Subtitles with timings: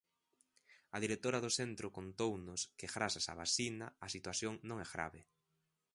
[0.95, 5.21] A directora do centro contounos que, grazas á vacina, a situación non é grave.